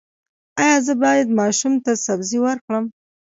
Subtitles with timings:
[0.61, 2.85] ایا زه باید ماشوم ته سبزي ورکړم؟